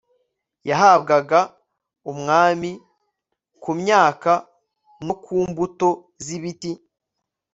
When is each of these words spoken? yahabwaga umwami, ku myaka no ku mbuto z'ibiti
yahabwaga 0.69 1.39
umwami, 2.11 2.71
ku 3.63 3.71
myaka 3.81 4.31
no 5.05 5.13
ku 5.23 5.35
mbuto 5.49 5.89
z'ibiti 6.25 6.71